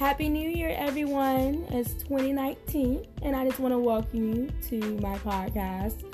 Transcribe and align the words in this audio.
Happy 0.00 0.30
New 0.30 0.48
Year, 0.48 0.74
everyone. 0.78 1.66
It's 1.68 1.92
2019, 2.04 3.06
and 3.20 3.36
I 3.36 3.44
just 3.44 3.60
want 3.60 3.74
to 3.74 3.78
welcome 3.78 4.32
you 4.32 4.48
to 4.70 4.98
my 5.00 5.18
podcast 5.18 6.04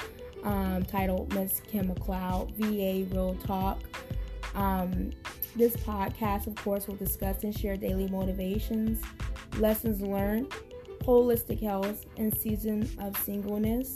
um, 0.43 0.83
titled 0.83 1.33
Miss 1.35 1.61
Kim 1.61 1.95
McLeod, 1.95 2.53
VA 2.57 3.09
Real 3.15 3.37
Talk. 3.37 3.79
Um, 4.57 5.13
this 5.55 5.77
podcast, 5.77 6.49
of 6.49 6.57
course, 6.57 6.89
will 6.89 6.97
discuss 6.97 7.45
and 7.45 7.57
share 7.57 7.77
daily 7.77 8.09
motivations, 8.09 9.01
lessons 9.59 10.01
learned, 10.01 10.53
holistic 11.03 11.63
health, 11.63 12.07
and 12.17 12.37
season 12.37 12.91
of 12.99 13.17
singleness. 13.19 13.95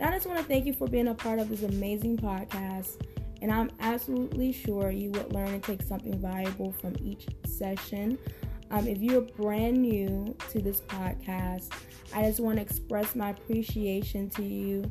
And 0.00 0.08
I 0.08 0.12
just 0.14 0.26
want 0.26 0.38
to 0.38 0.44
thank 0.46 0.64
you 0.64 0.72
for 0.72 0.88
being 0.88 1.08
a 1.08 1.14
part 1.14 1.38
of 1.38 1.50
this 1.50 1.64
amazing 1.64 2.16
podcast. 2.16 3.04
And 3.42 3.52
I'm 3.52 3.70
absolutely 3.80 4.52
sure 4.52 4.90
you 4.90 5.10
would 5.10 5.34
learn 5.34 5.48
and 5.48 5.62
take 5.62 5.82
something 5.82 6.18
valuable 6.18 6.72
from 6.72 6.96
each 6.98 7.26
session. 7.44 8.18
Um, 8.70 8.86
if 8.86 8.98
you're 8.98 9.22
brand 9.22 9.80
new 9.80 10.36
to 10.50 10.60
this 10.60 10.80
podcast, 10.82 11.72
I 12.14 12.22
just 12.22 12.40
want 12.40 12.56
to 12.56 12.62
express 12.62 13.14
my 13.14 13.30
appreciation 13.30 14.28
to 14.30 14.42
you 14.42 14.90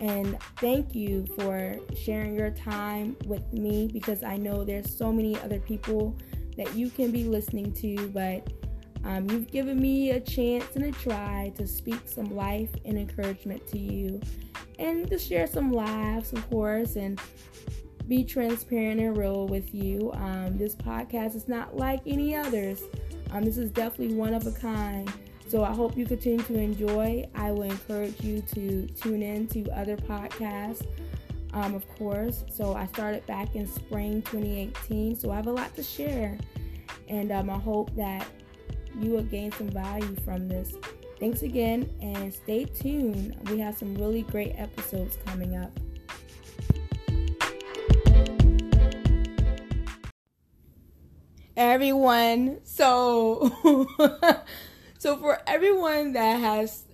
and 0.00 0.38
thank 0.56 0.94
you 0.94 1.26
for 1.38 1.78
sharing 1.94 2.34
your 2.34 2.50
time 2.50 3.16
with 3.26 3.52
me 3.52 3.88
because 3.92 4.22
I 4.22 4.36
know 4.36 4.64
there's 4.64 4.96
so 4.96 5.12
many 5.12 5.38
other 5.40 5.60
people 5.60 6.16
that 6.56 6.74
you 6.74 6.88
can 6.88 7.10
be 7.10 7.24
listening 7.24 7.72
to, 7.74 8.08
but 8.08 8.50
um, 9.04 9.28
you've 9.30 9.50
given 9.50 9.80
me 9.80 10.10
a 10.10 10.20
chance 10.20 10.64
and 10.74 10.84
a 10.84 10.92
try 10.92 11.52
to 11.56 11.66
speak 11.66 12.00
some 12.06 12.34
life 12.34 12.70
and 12.84 12.98
encouragement 12.98 13.66
to 13.68 13.78
you 13.78 14.20
and 14.78 15.08
to 15.10 15.18
share 15.18 15.46
some 15.46 15.70
laughs, 15.72 16.32
of 16.32 16.48
course, 16.48 16.96
and 16.96 17.20
be 18.10 18.24
transparent 18.24 19.00
and 19.00 19.16
real 19.16 19.46
with 19.46 19.72
you. 19.72 20.10
Um, 20.14 20.58
this 20.58 20.74
podcast 20.74 21.36
is 21.36 21.46
not 21.46 21.76
like 21.76 22.00
any 22.06 22.34
others. 22.34 22.82
Um, 23.30 23.44
this 23.44 23.56
is 23.56 23.70
definitely 23.70 24.16
one 24.16 24.34
of 24.34 24.44
a 24.48 24.50
kind. 24.50 25.10
So 25.46 25.62
I 25.62 25.72
hope 25.72 25.96
you 25.96 26.04
continue 26.04 26.42
to 26.42 26.58
enjoy. 26.58 27.28
I 27.36 27.52
will 27.52 27.62
encourage 27.62 28.20
you 28.20 28.42
to 28.52 28.88
tune 28.88 29.22
in 29.22 29.46
to 29.48 29.70
other 29.70 29.96
podcasts, 29.96 30.84
um, 31.52 31.76
of 31.76 31.88
course. 31.96 32.44
So 32.52 32.74
I 32.74 32.86
started 32.86 33.24
back 33.26 33.54
in 33.54 33.68
spring 33.68 34.22
2018. 34.22 35.16
So 35.16 35.30
I 35.30 35.36
have 35.36 35.46
a 35.46 35.52
lot 35.52 35.76
to 35.76 35.82
share. 35.84 36.36
And 37.08 37.30
um, 37.30 37.48
I 37.48 37.58
hope 37.58 37.94
that 37.94 38.26
you 38.98 39.10
will 39.10 39.22
gain 39.22 39.52
some 39.52 39.68
value 39.68 40.16
from 40.24 40.48
this. 40.48 40.74
Thanks 41.20 41.42
again 41.42 41.88
and 42.02 42.34
stay 42.34 42.64
tuned. 42.64 43.36
We 43.48 43.60
have 43.60 43.78
some 43.78 43.94
really 43.94 44.22
great 44.22 44.54
episodes 44.56 45.16
coming 45.24 45.54
up. 45.54 45.70
Everyone, 51.60 52.60
so 52.64 53.52
so 54.98 55.18
for 55.18 55.42
everyone 55.46 56.14
that 56.14 56.40
has 56.40 56.84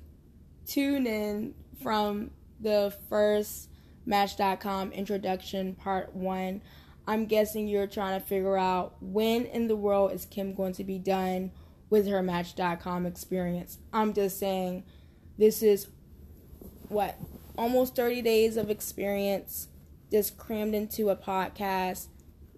tuned 0.66 1.06
in 1.06 1.54
from 1.80 2.32
the 2.58 2.92
first 3.08 3.70
Match.com 4.06 4.90
introduction 4.90 5.76
part 5.76 6.16
one, 6.16 6.62
I'm 7.06 7.26
guessing 7.26 7.68
you're 7.68 7.86
trying 7.86 8.20
to 8.20 8.26
figure 8.26 8.56
out 8.56 8.96
when 9.00 9.44
in 9.44 9.68
the 9.68 9.76
world 9.76 10.10
is 10.10 10.24
Kim 10.24 10.52
going 10.52 10.72
to 10.72 10.82
be 10.82 10.98
done 10.98 11.52
with 11.88 12.08
her 12.08 12.20
Match.com 12.20 13.06
experience. 13.06 13.78
I'm 13.92 14.14
just 14.14 14.36
saying, 14.36 14.82
this 15.38 15.62
is 15.62 15.86
what 16.88 17.16
almost 17.56 17.94
30 17.94 18.20
days 18.20 18.56
of 18.56 18.68
experience 18.68 19.68
just 20.10 20.36
crammed 20.36 20.74
into 20.74 21.10
a 21.10 21.14
podcast. 21.14 22.08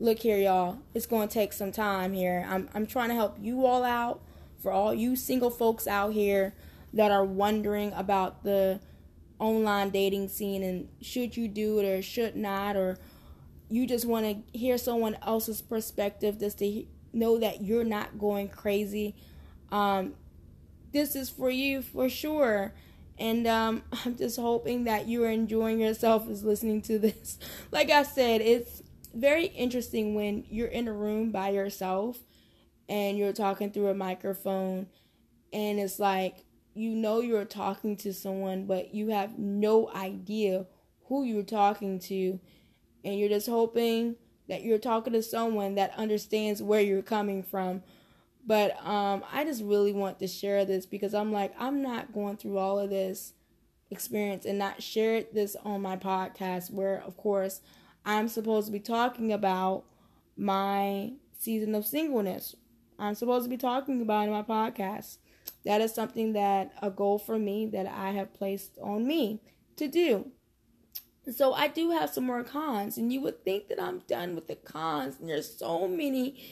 Look 0.01 0.21
here, 0.21 0.39
y'all. 0.39 0.79
It's 0.95 1.07
going 1.07 1.27
to 1.27 1.35
take 1.35 1.53
some 1.53 1.73
time 1.73 2.13
here. 2.13 2.47
I'm 2.49 2.69
I'm 2.73 2.87
trying 2.87 3.09
to 3.09 3.17
help 3.17 3.37
you 3.41 3.67
all 3.67 3.83
out 3.83 4.21
for 4.63 4.71
all 4.71 4.95
you 4.95 5.17
single 5.17 5.51
folks 5.51 5.89
out 5.89 6.13
here 6.13 6.55
that 6.93 7.11
are 7.11 7.25
wondering 7.25 7.92
about 7.95 8.45
the 8.45 8.79
online 9.41 9.91
dating 9.91 10.29
scene 10.29 10.63
and 10.63 10.89
should 11.01 11.37
you 11.37 11.48
do 11.48 11.81
it 11.81 11.85
or 11.85 12.01
should 12.01 12.37
not 12.37 12.77
or 12.77 12.97
you 13.69 13.87
just 13.89 14.05
want 14.05 14.25
to 14.25 14.58
hear 14.58 14.79
someone 14.79 15.17
else's 15.23 15.61
perspective 15.61 16.39
just 16.39 16.61
to 16.61 16.87
know 17.13 17.39
that 17.39 17.63
you're 17.63 17.85
not 17.85 18.19
going 18.19 18.48
crazy. 18.48 19.17
Um, 19.73 20.14
this 20.92 21.17
is 21.17 21.29
for 21.29 21.51
you 21.51 21.83
for 21.83 22.08
sure. 22.08 22.73
And 23.19 23.48
um, 23.48 23.83
I'm 24.05 24.17
just 24.17 24.39
hoping 24.39 24.85
that 24.85 25.08
you 25.08 25.25
are 25.25 25.31
enjoying 25.31 25.81
yourself 25.81 26.29
as 26.29 26.45
listening 26.45 26.83
to 26.83 27.01
this. 27.01 27.37
Like 27.70 27.91
I 27.91 28.03
said, 28.03 28.41
it's 28.41 28.83
very 29.18 29.46
interesting 29.46 30.14
when 30.14 30.45
you're 30.48 30.68
in 30.68 30.89
a 30.89 30.92
room 30.92 31.30
by 31.30 31.51
yourself 31.51 32.18
and 32.89 33.18
you're 33.18 33.33
talking 33.33 33.70
through 33.70 33.89
a 33.89 33.95
microphone 33.95 34.86
and 35.52 35.79
it's 35.79 35.98
like 35.98 36.45
you 36.74 36.95
know 36.95 37.20
you're 37.20 37.45
talking 37.45 37.96
to 37.96 38.12
someone 38.12 38.67
but 38.67 38.95
you 38.95 39.08
have 39.08 39.39
no 39.39 39.90
idea 39.90 40.67
who 41.07 41.24
you're 41.24 41.42
talking 41.42 41.98
to 41.98 42.39
and 43.05 43.18
you're 43.18 43.28
just 43.28 43.48
hoping 43.48 44.17
that 44.48 44.62
you're 44.62 44.78
talking 44.78 45.12
to 45.12 45.23
someone 45.23 45.74
that 45.77 45.96
understands 45.96 46.62
where 46.62 46.80
you're 46.80 47.02
coming 47.02 47.42
from. 47.42 47.83
But 48.46 48.83
um, 48.84 49.23
I 49.30 49.45
just 49.45 49.62
really 49.62 49.92
want 49.92 50.18
to 50.20 50.27
share 50.27 50.64
this 50.64 50.86
because 50.86 51.14
I'm 51.14 51.33
like, 51.33 51.55
I'm 51.58 51.83
not 51.83 52.12
going 52.12 52.39
through 52.39 52.58
all 52.58 52.78
of 52.78 52.89
this 52.89 53.34
experience 53.90 54.46
and 54.46 54.58
not 54.58 54.83
share 54.83 55.23
this 55.23 55.55
on 55.64 55.83
my 55.83 55.96
podcast, 55.96 56.70
where, 56.73 57.02
of 57.02 57.17
course, 57.17 57.61
I'm 58.05 58.29
supposed 58.29 58.67
to 58.67 58.73
be 58.73 58.81
talking 58.81 59.33
about 59.33 59.85
my 60.36 61.13
season 61.39 61.75
of 61.75 61.86
singleness. 61.86 62.57
I'm 62.98 63.14
supposed 63.14 63.45
to 63.45 63.51
be 63.51 63.57
talking 63.57 64.03
about 64.03 64.25
in 64.27 64.33
my 64.33 64.42
podcast. 64.42 65.19
That 65.64 65.81
is 65.81 65.95
something 65.95 66.33
that 66.33 66.73
a 66.83 66.91
goal 66.91 67.19
for 67.19 67.39
me 67.39 67.67
that 67.67 67.87
I 67.87 68.13
have 68.13 68.35
placed 68.35 68.79
on 68.83 69.07
me 69.07 69.41
to 69.77 69.89
do. 69.89 70.31
So 71.31 71.53
I 71.53 71.69
do 71.69 71.91
have 71.91 72.11
some 72.11 72.25
more 72.25 72.42
cons, 72.42 72.97
and 72.97 73.13
you 73.13 73.20
would 73.20 73.45
think 73.45 73.69
that 73.69 73.81
I'm 73.81 74.01
done 74.08 74.35
with 74.35 74.48
the 74.48 74.57
cons, 74.57 75.17
and 75.20 75.29
there's 75.29 75.58
so 75.58 75.87
many. 75.87 76.42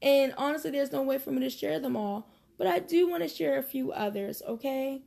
And 0.00 0.34
honestly, 0.38 0.70
there's 0.70 0.92
no 0.92 1.02
way 1.02 1.18
for 1.18 1.30
me 1.30 1.40
to 1.40 1.50
share 1.50 1.78
them 1.78 1.96
all, 1.96 2.30
but 2.56 2.66
I 2.66 2.78
do 2.78 3.08
want 3.08 3.22
to 3.22 3.28
share 3.28 3.58
a 3.58 3.62
few 3.62 3.92
others, 3.92 4.42
okay? 4.48 5.02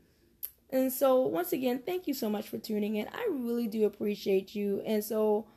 And 0.70 0.92
so, 0.92 1.22
once 1.22 1.54
again, 1.54 1.82
thank 1.86 2.08
you 2.08 2.14
so 2.14 2.30
much 2.30 2.48
for 2.48 2.58
tuning 2.58 2.96
in. 2.96 3.08
I 3.08 3.28
really 3.32 3.68
do 3.68 3.86
appreciate 3.86 4.54
you. 4.54 4.82
And 4.86 5.04
so, 5.04 5.48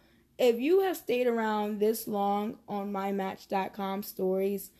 if 0.40 0.58
you 0.58 0.80
have 0.80 0.96
stayed 0.96 1.26
around 1.26 1.80
this 1.80 2.08
long 2.08 2.56
on 2.66 2.90
my 2.90 3.12
Match.com 3.12 4.02
stories, 4.02 4.70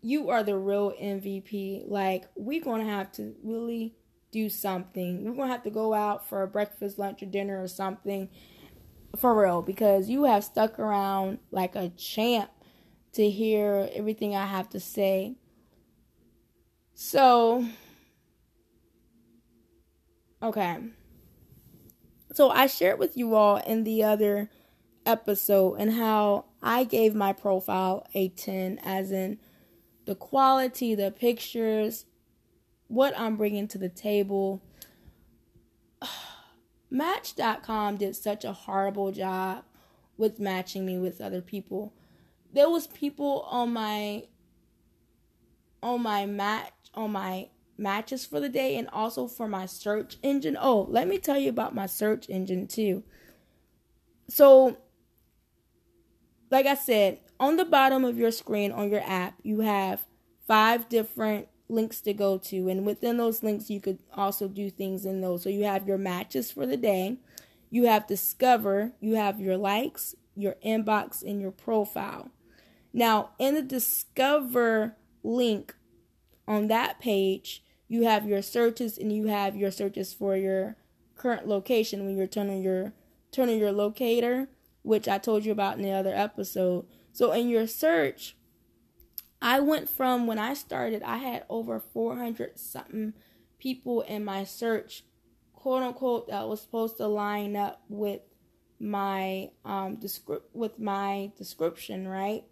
you 0.00 0.28
are 0.28 0.42
the 0.42 0.58
real 0.58 0.92
MVP. 1.00 1.84
Like, 1.86 2.24
we're 2.34 2.64
going 2.64 2.84
to 2.84 2.92
have 2.92 3.12
to 3.12 3.36
really 3.44 3.94
do 4.32 4.48
something. 4.48 5.24
We're 5.24 5.36
going 5.36 5.48
to 5.48 5.52
have 5.52 5.62
to 5.62 5.70
go 5.70 5.94
out 5.94 6.28
for 6.28 6.42
a 6.42 6.48
breakfast, 6.48 6.98
lunch, 6.98 7.22
or 7.22 7.26
dinner 7.26 7.62
or 7.62 7.68
something 7.68 8.28
for 9.16 9.40
real 9.40 9.62
because 9.62 10.10
you 10.10 10.24
have 10.24 10.42
stuck 10.42 10.80
around 10.80 11.38
like 11.52 11.76
a 11.76 11.90
champ 11.90 12.50
to 13.12 13.30
hear 13.30 13.88
everything 13.94 14.34
I 14.34 14.46
have 14.46 14.68
to 14.70 14.80
say. 14.80 15.36
So, 16.94 17.68
okay. 20.42 20.78
So, 22.32 22.50
I 22.50 22.66
shared 22.66 22.98
with 22.98 23.16
you 23.16 23.36
all 23.36 23.58
in 23.58 23.84
the 23.84 24.02
other 24.02 24.50
episode 25.06 25.74
and 25.74 25.92
how 25.92 26.46
I 26.62 26.84
gave 26.84 27.14
my 27.14 27.32
profile 27.32 28.06
a 28.14 28.28
10, 28.28 28.78
as 28.84 29.10
in 29.10 29.38
the 30.04 30.14
quality, 30.14 30.94
the 30.94 31.10
pictures, 31.10 32.06
what 32.88 33.18
I'm 33.18 33.36
bringing 33.36 33.68
to 33.68 33.78
the 33.78 33.88
table. 33.88 34.62
Match.com 36.90 37.96
did 37.96 38.16
such 38.16 38.44
a 38.44 38.52
horrible 38.52 39.12
job 39.12 39.64
with 40.16 40.38
matching 40.38 40.84
me 40.84 40.98
with 40.98 41.20
other 41.20 41.40
people. 41.40 41.92
There 42.52 42.68
was 42.68 42.86
people 42.86 43.46
on 43.50 43.72
my 43.72 44.24
on 45.82 46.02
my 46.02 46.26
match 46.26 46.72
on 46.94 47.10
my 47.10 47.48
matches 47.78 48.24
for 48.24 48.38
the 48.38 48.48
day 48.48 48.76
and 48.76 48.88
also 48.90 49.26
for 49.26 49.48
my 49.48 49.66
search 49.66 50.18
engine. 50.22 50.56
Oh, 50.60 50.86
let 50.88 51.08
me 51.08 51.18
tell 51.18 51.38
you 51.38 51.48
about 51.48 51.74
my 51.74 51.86
search 51.86 52.28
engine 52.28 52.66
too. 52.66 53.02
So 54.28 54.76
like 56.52 56.66
I 56.66 56.74
said, 56.74 57.18
on 57.40 57.56
the 57.56 57.64
bottom 57.64 58.04
of 58.04 58.18
your 58.18 58.30
screen 58.30 58.72
on 58.72 58.90
your 58.90 59.02
app, 59.04 59.34
you 59.42 59.60
have 59.60 60.04
five 60.46 60.86
different 60.90 61.48
links 61.68 62.02
to 62.02 62.12
go 62.12 62.36
to. 62.36 62.68
And 62.68 62.84
within 62.84 63.16
those 63.16 63.42
links, 63.42 63.70
you 63.70 63.80
could 63.80 64.00
also 64.12 64.48
do 64.48 64.68
things 64.68 65.06
in 65.06 65.22
those. 65.22 65.42
So 65.42 65.48
you 65.48 65.64
have 65.64 65.88
your 65.88 65.96
matches 65.96 66.52
for 66.52 66.66
the 66.66 66.76
day, 66.76 67.16
you 67.70 67.86
have 67.86 68.06
Discover, 68.06 68.92
you 69.00 69.14
have 69.14 69.40
your 69.40 69.56
likes, 69.56 70.14
your 70.36 70.56
inbox, 70.64 71.22
and 71.22 71.40
your 71.40 71.50
profile. 71.50 72.30
Now, 72.92 73.30
in 73.38 73.54
the 73.54 73.62
Discover 73.62 74.96
link 75.22 75.74
on 76.46 76.68
that 76.68 77.00
page, 77.00 77.64
you 77.88 78.04
have 78.04 78.26
your 78.28 78.42
searches 78.42 78.98
and 78.98 79.10
you 79.10 79.28
have 79.28 79.56
your 79.56 79.70
searches 79.70 80.12
for 80.12 80.36
your 80.36 80.76
current 81.16 81.48
location 81.48 82.04
when 82.04 82.16
you're 82.16 82.26
turning 82.26 82.62
your 82.62 82.92
turning 83.30 83.58
your 83.58 83.72
locator, 83.72 84.48
which 84.82 85.08
I 85.08 85.18
told 85.18 85.44
you 85.44 85.52
about 85.52 85.76
in 85.76 85.82
the 85.82 85.92
other 85.92 86.14
episode. 86.14 86.86
So 87.12 87.32
in 87.32 87.48
your 87.48 87.66
search, 87.66 88.36
I 89.40 89.60
went 89.60 89.88
from 89.88 90.26
when 90.26 90.38
I 90.38 90.54
started, 90.54 91.02
I 91.02 91.16
had 91.16 91.44
over 91.48 91.80
400 91.80 92.58
something 92.58 93.14
people 93.58 94.02
in 94.02 94.24
my 94.24 94.44
search, 94.44 95.04
quote 95.52 95.82
unquote, 95.82 96.28
that 96.28 96.48
was 96.48 96.60
supposed 96.60 96.96
to 96.98 97.06
line 97.06 97.56
up 97.56 97.82
with 97.88 98.20
my 98.78 99.48
um 99.64 99.96
descri- 99.96 100.42
with 100.52 100.78
my 100.78 101.30
description, 101.38 102.08
right? 102.08 102.44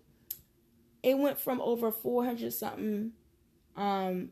It 1.02 1.18
went 1.18 1.38
from 1.38 1.60
over 1.60 1.90
400 1.90 2.52
something 2.52 3.12
um 3.76 4.30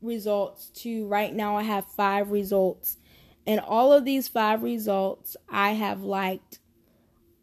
results 0.00 0.66
to 0.82 1.06
right 1.06 1.34
now 1.34 1.56
I 1.56 1.62
have 1.62 1.86
5 1.86 2.30
results. 2.30 2.98
And 3.46 3.60
all 3.60 3.92
of 3.92 4.04
these 4.04 4.28
5 4.28 4.62
results 4.62 5.36
I 5.48 5.70
have 5.70 6.02
liked. 6.02 6.58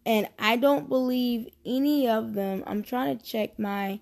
And 0.06 0.30
I 0.38 0.56
don't 0.56 0.88
believe 0.88 1.50
any 1.66 2.08
of 2.08 2.34
them. 2.34 2.64
I'm 2.68 2.84
trying 2.84 3.18
to 3.18 3.26
check 3.26 3.58
my 3.58 4.00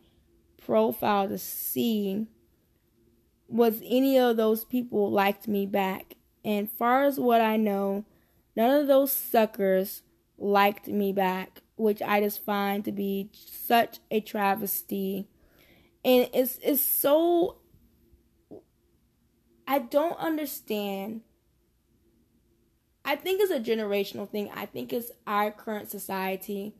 profile 0.66 1.28
to 1.30 1.38
see 1.38 2.28
was 3.48 3.82
any 3.86 4.18
of 4.18 4.36
those 4.36 4.66
people 4.66 5.12
liked 5.12 5.48
me 5.48 5.66
back. 5.66 6.16
And 6.44 6.70
far 6.70 7.06
as 7.06 7.20
what 7.20 7.40
I 7.40 7.56
know, 7.56 8.04
none 8.56 8.82
of 8.82 8.88
those 8.88 9.12
suckers 9.12 10.02
liked 10.38 10.88
me 10.88 11.14
back, 11.14 11.62
which 11.76 12.02
I 12.02 12.20
just 12.20 12.44
find 12.44 12.84
to 12.86 12.92
be 12.92 13.30
such 13.34 14.00
a 14.12 14.20
travesty. 14.20 15.28
And 16.04 16.30
it's 16.34 16.60
it's 16.62 16.82
so 16.82 17.60
I 19.68 19.80
don't 19.80 20.18
understand. 20.20 21.22
I 23.06 23.16
think 23.16 23.42
it's 23.42 23.52
a 23.52 23.60
generational 23.60 24.30
thing. 24.30 24.50
I 24.56 24.66
think 24.66 24.94
it's 24.94 25.12
our 25.28 25.52
current 25.52 25.92
society. 25.92 26.74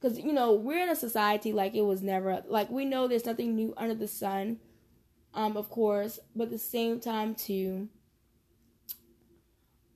Because 0.00 0.18
you 0.18 0.32
know 0.32 0.52
we're 0.52 0.82
in 0.82 0.88
a 0.88 0.96
society 0.96 1.52
like 1.52 1.74
it 1.74 1.82
was 1.82 2.02
never 2.02 2.44
like 2.46 2.70
we 2.70 2.84
know 2.84 3.08
there's 3.08 3.26
nothing 3.26 3.56
new 3.56 3.74
under 3.76 3.96
the 3.96 4.06
sun 4.06 4.58
um 5.34 5.56
of 5.56 5.70
course 5.70 6.20
but 6.36 6.44
at 6.44 6.50
the 6.50 6.58
same 6.58 7.00
time 7.00 7.34
too 7.34 7.88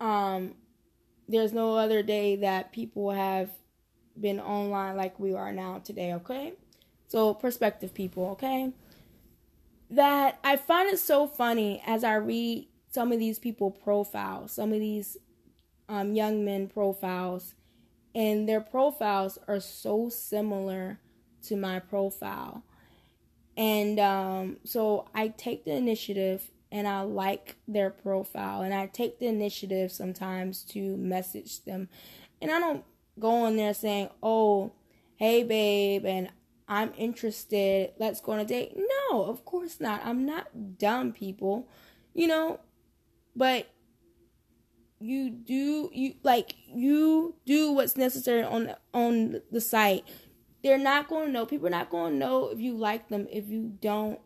um 0.00 0.56
there's 1.28 1.52
no 1.52 1.76
other 1.76 2.02
day 2.02 2.34
that 2.34 2.72
people 2.72 3.12
have 3.12 3.48
been 4.20 4.40
online 4.40 4.96
like 4.96 5.20
we 5.20 5.32
are 5.34 5.52
now 5.52 5.78
today 5.78 6.12
okay? 6.14 6.54
So 7.06 7.32
perspective 7.32 7.94
people 7.94 8.30
okay? 8.30 8.72
That 9.88 10.40
i 10.42 10.56
find 10.56 10.88
it 10.88 10.98
so 10.98 11.28
funny 11.28 11.80
as 11.86 12.02
i 12.02 12.14
read 12.14 12.66
some 12.90 13.12
of 13.12 13.18
these 13.20 13.38
people 13.38 13.70
profiles 13.70 14.50
some 14.50 14.72
of 14.72 14.80
these 14.80 15.16
um, 15.88 16.14
young 16.14 16.44
men 16.44 16.68
profiles 16.68 17.54
and 18.14 18.48
their 18.48 18.60
profiles 18.60 19.38
are 19.48 19.60
so 19.60 20.08
similar 20.08 20.98
to 21.44 21.56
my 21.56 21.78
profile. 21.78 22.62
And 23.56 23.98
um, 23.98 24.58
so 24.64 25.08
I 25.14 25.28
take 25.28 25.64
the 25.64 25.72
initiative 25.72 26.50
and 26.70 26.88
I 26.88 27.02
like 27.02 27.56
their 27.68 27.90
profile 27.90 28.62
and 28.62 28.72
I 28.72 28.86
take 28.86 29.18
the 29.18 29.26
initiative 29.26 29.92
sometimes 29.92 30.62
to 30.64 30.96
message 30.96 31.64
them. 31.64 31.88
And 32.40 32.50
I 32.50 32.58
don't 32.58 32.84
go 33.18 33.46
in 33.46 33.56
there 33.56 33.74
saying, 33.74 34.08
"Oh, 34.22 34.72
hey 35.16 35.42
babe, 35.44 36.06
and 36.06 36.30
I'm 36.66 36.92
interested. 36.96 37.92
Let's 37.98 38.20
go 38.20 38.32
on 38.32 38.40
a 38.40 38.44
date." 38.44 38.74
No, 38.74 39.24
of 39.24 39.44
course 39.44 39.80
not. 39.80 40.00
I'm 40.04 40.24
not 40.24 40.78
dumb 40.78 41.12
people. 41.12 41.68
You 42.14 42.26
know, 42.26 42.60
but 43.36 43.66
you 45.02 45.30
do 45.30 45.90
you 45.92 46.14
like 46.22 46.54
you 46.66 47.34
do 47.44 47.72
what's 47.72 47.96
necessary 47.96 48.42
on 48.42 48.74
on 48.94 49.40
the 49.50 49.60
site. 49.60 50.04
They're 50.62 50.78
not 50.78 51.08
going 51.08 51.26
to 51.26 51.32
know 51.32 51.44
people 51.44 51.66
are 51.66 51.70
not 51.70 51.90
going 51.90 52.12
to 52.12 52.18
know 52.18 52.50
if 52.50 52.60
you 52.60 52.76
like 52.76 53.08
them 53.08 53.26
if 53.30 53.48
you 53.48 53.72
don't. 53.80 54.20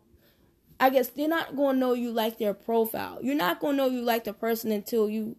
I 0.79 0.91
guess 0.91 1.07
they're 1.07 1.27
not 1.27 1.55
going 1.55 1.77
to 1.77 1.79
know 1.79 1.93
you 1.93 2.11
like 2.11 2.37
their 2.37 2.53
profile. 2.53 3.17
You're 3.23 3.35
not 3.35 3.59
going 3.59 3.75
to 3.75 3.83
know 3.83 3.89
you 3.89 4.01
like 4.01 4.25
the 4.25 4.33
person 4.33 4.71
until 4.71 5.09
you 5.09 5.35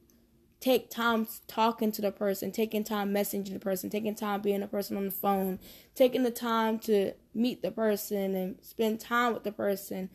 take 0.61 0.91
time 0.91 1.27
talking 1.47 1.93
to 1.93 2.03
the 2.03 2.11
person 2.11 2.51
taking 2.51 2.83
time 2.83 3.15
messaging 3.15 3.53
the 3.53 3.61
person 3.61 3.89
taking 3.89 4.15
time 4.15 4.41
being 4.41 4.61
a 4.61 4.67
person 4.67 4.97
on 4.97 5.05
the 5.05 5.11
phone 5.13 5.57
taking 5.95 6.25
the 6.25 6.33
time 6.33 6.81
to 6.81 7.13
meet 7.33 7.63
the 7.63 7.71
person 7.71 8.35
and 8.35 8.57
spend 8.61 8.99
time 8.99 9.33
with 9.33 9.45
the 9.45 9.53
person. 9.53 10.11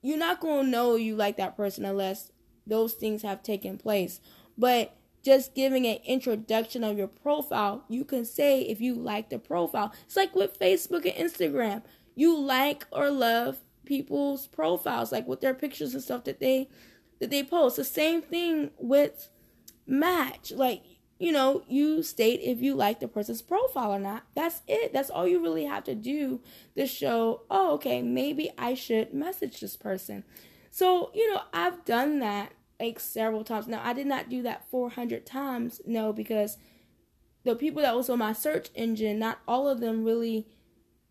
You're 0.00 0.16
not 0.18 0.40
going 0.40 0.64
to 0.64 0.70
know 0.70 0.96
you 0.96 1.16
like 1.16 1.36
that 1.36 1.56
person 1.56 1.84
unless 1.84 2.32
those 2.66 2.94
things 2.94 3.22
have 3.22 3.42
taken 3.42 3.76
place 3.76 4.20
but 4.56 4.96
just 5.24 5.54
giving 5.54 5.86
an 5.86 5.98
introduction 6.04 6.84
of 6.84 6.98
your 6.98 7.08
profile, 7.08 7.84
you 7.88 8.04
can 8.04 8.24
say 8.24 8.60
if 8.60 8.80
you 8.80 8.94
like 8.94 9.30
the 9.30 9.38
profile. 9.38 9.92
It's 10.04 10.16
like 10.16 10.34
with 10.34 10.58
Facebook 10.58 11.04
and 11.06 11.30
Instagram. 11.30 11.82
You 12.14 12.38
like 12.38 12.86
or 12.92 13.10
love 13.10 13.58
people's 13.84 14.46
profiles, 14.46 15.12
like 15.12 15.26
with 15.26 15.40
their 15.40 15.54
pictures 15.54 15.94
and 15.94 16.02
stuff 16.02 16.24
that 16.24 16.40
they 16.40 16.68
that 17.20 17.30
they 17.30 17.42
post. 17.42 17.76
The 17.76 17.84
same 17.84 18.22
thing 18.22 18.70
with 18.78 19.30
Match. 19.86 20.52
Like, 20.52 20.82
you 21.18 21.32
know, 21.32 21.62
you 21.68 22.02
state 22.02 22.40
if 22.42 22.60
you 22.60 22.74
like 22.74 23.00
the 23.00 23.08
person's 23.08 23.42
profile 23.42 23.92
or 23.94 23.98
not. 23.98 24.24
That's 24.34 24.60
it. 24.68 24.92
That's 24.92 25.10
all 25.10 25.26
you 25.26 25.42
really 25.42 25.64
have 25.64 25.84
to 25.84 25.94
do 25.94 26.40
to 26.76 26.86
show, 26.86 27.42
oh, 27.50 27.74
okay, 27.74 28.02
maybe 28.02 28.50
I 28.58 28.74
should 28.74 29.14
message 29.14 29.60
this 29.60 29.76
person. 29.76 30.24
So, 30.70 31.10
you 31.14 31.32
know, 31.32 31.42
I've 31.52 31.84
done 31.84 32.18
that 32.18 32.52
like 32.80 33.00
several 33.00 33.44
times. 33.44 33.66
Now 33.66 33.80
I 33.84 33.92
did 33.92 34.06
not 34.06 34.28
do 34.28 34.42
that 34.42 34.68
400 34.70 35.24
times, 35.26 35.80
no, 35.86 36.12
because 36.12 36.58
the 37.44 37.54
people 37.54 37.82
that 37.82 37.96
was 37.96 38.08
on 38.08 38.18
my 38.18 38.32
search 38.32 38.70
engine, 38.74 39.18
not 39.18 39.38
all 39.46 39.68
of 39.68 39.80
them 39.80 40.04
really 40.04 40.46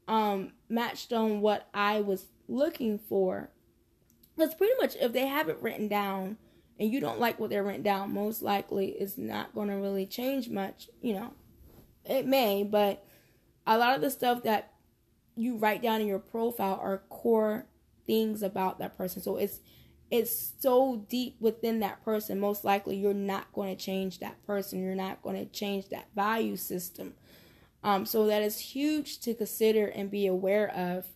um 0.07 0.51
matched 0.67 1.13
on 1.13 1.41
what 1.41 1.67
I 1.73 2.01
was 2.01 2.25
looking 2.47 2.97
for. 2.97 3.49
Because 4.35 4.55
pretty 4.55 4.73
much 4.79 4.95
if 4.99 5.13
they 5.13 5.27
have 5.27 5.49
it 5.49 5.61
written 5.61 5.87
down 5.87 6.37
and 6.79 6.91
you 6.91 6.99
don't 6.99 7.19
like 7.19 7.39
what 7.39 7.49
they're 7.49 7.63
written 7.63 7.83
down, 7.83 8.13
most 8.13 8.41
likely 8.41 8.89
it's 8.89 9.17
not 9.17 9.53
going 9.53 9.69
to 9.69 9.75
really 9.75 10.05
change 10.05 10.49
much. 10.49 10.89
You 11.01 11.13
know, 11.13 11.33
it 12.05 12.25
may, 12.25 12.63
but 12.63 13.05
a 13.65 13.77
lot 13.77 13.95
of 13.95 14.01
the 14.01 14.09
stuff 14.09 14.43
that 14.43 14.73
you 15.35 15.57
write 15.57 15.81
down 15.81 16.01
in 16.01 16.07
your 16.07 16.19
profile 16.19 16.79
are 16.81 17.03
core 17.09 17.65
things 18.05 18.43
about 18.43 18.79
that 18.79 18.97
person. 18.97 19.21
So 19.21 19.37
it's 19.37 19.59
it's 20.13 20.53
so 20.59 21.03
deep 21.09 21.37
within 21.39 21.79
that 21.79 22.05
person, 22.05 22.39
most 22.39 22.63
likely 22.63 22.95
you're 22.95 23.15
not 23.15 23.51
going 23.51 23.75
to 23.75 23.83
change 23.83 24.19
that 24.19 24.45
person. 24.45 24.83
You're 24.83 24.93
not 24.93 25.23
going 25.23 25.35
to 25.35 25.51
change 25.51 25.89
that 25.89 26.05
value 26.13 26.55
system. 26.55 27.15
Um, 27.83 28.05
so 28.05 28.27
that 28.27 28.43
is 28.43 28.59
huge 28.59 29.21
to 29.21 29.33
consider 29.33 29.87
and 29.87 30.11
be 30.11 30.27
aware 30.27 30.69
of. 30.69 31.07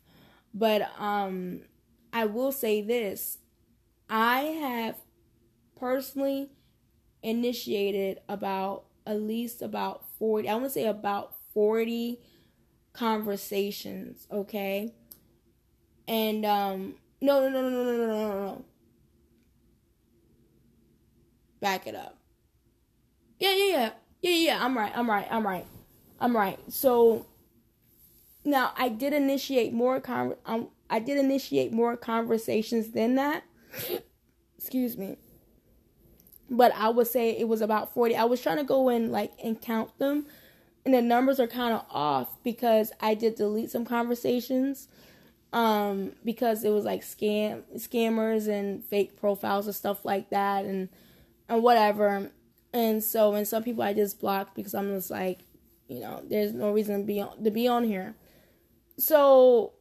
But 0.51 0.89
um, 0.97 1.61
I 2.11 2.25
will 2.25 2.51
say 2.51 2.81
this 2.81 3.37
I 4.09 4.39
have 4.39 4.95
personally 5.79 6.49
initiated 7.21 8.21
about 8.27 8.85
at 9.05 9.21
least 9.21 9.61
about 9.61 10.05
40, 10.17 10.49
I 10.49 10.53
want 10.55 10.65
to 10.65 10.69
say 10.71 10.87
about 10.87 11.35
40 11.53 12.19
conversations, 12.93 14.25
okay? 14.31 14.91
And 16.07 16.43
um, 16.47 16.95
no, 17.21 17.47
no, 17.47 17.49
no, 17.49 17.69
no, 17.69 17.83
no, 17.83 17.95
no, 17.95 18.07
no, 18.07 18.45
no 18.45 18.65
back 21.59 21.87
it 21.87 21.95
up. 21.95 22.17
Yeah, 23.39 23.53
yeah, 23.53 23.65
yeah. 23.65 23.89
Yeah, 24.21 24.31
yeah, 24.31 24.65
I'm 24.65 24.77
right. 24.77 24.91
I'm 24.95 25.09
right. 25.09 25.27
I'm 25.29 25.45
right. 25.45 25.65
I'm 26.19 26.35
right. 26.35 26.59
So 26.69 27.25
now 28.43 28.73
I 28.77 28.89
did 28.89 29.13
initiate 29.13 29.73
more 29.73 29.99
con 29.99 30.35
um, 30.45 30.69
I 30.89 30.99
did 30.99 31.17
initiate 31.17 31.71
more 31.71 31.95
conversations 31.95 32.91
than 32.91 33.15
that. 33.15 33.43
Excuse 34.57 34.97
me. 34.97 35.17
But 36.49 36.73
I 36.75 36.89
would 36.89 37.07
say 37.07 37.31
it 37.37 37.47
was 37.47 37.61
about 37.61 37.93
40. 37.93 38.15
I 38.15 38.23
was 38.23 38.41
trying 38.41 38.57
to 38.57 38.63
go 38.63 38.89
in 38.89 39.11
like 39.11 39.33
and 39.43 39.61
count 39.61 39.97
them 39.99 40.25
and 40.87 40.93
the 40.93 41.01
numbers 41.01 41.37
are 41.37 41.47
kind 41.47 41.73
of 41.73 41.85
off 41.91 42.41
because 42.43 42.93
I 43.01 43.13
did 43.13 43.35
delete 43.35 43.69
some 43.69 43.83
conversations 43.83 44.87
um 45.51 46.13
because 46.25 46.63
it 46.63 46.69
was 46.69 46.85
like 46.85 47.01
scam 47.01 47.63
scammers 47.75 48.47
and 48.47 48.83
fake 48.85 49.17
profiles 49.19 49.65
and 49.65 49.75
stuff 49.75 50.05
like 50.05 50.29
that 50.29 50.65
and 50.65 50.89
and 51.49 51.63
whatever. 51.63 52.31
And 52.73 53.03
so, 53.03 53.33
and 53.33 53.47
some 53.47 53.63
people 53.63 53.83
I 53.83 53.93
just 53.93 54.19
blocked 54.19 54.55
because 54.55 54.73
I'm 54.73 54.93
just 54.93 55.09
like, 55.09 55.39
you 55.87 55.99
know, 55.99 56.21
there's 56.27 56.53
no 56.53 56.71
reason 56.71 56.99
to 56.99 57.05
be 57.05 57.21
on, 57.21 57.43
to 57.43 57.51
be 57.51 57.67
on 57.67 57.83
here. 57.83 58.15
So, 58.97 59.73